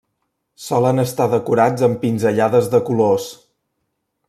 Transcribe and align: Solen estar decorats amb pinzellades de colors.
Solen 0.67 1.01
estar 1.03 1.27
decorats 1.33 1.85
amb 1.89 2.01
pinzellades 2.05 2.71
de 2.73 2.81
colors. 2.89 3.29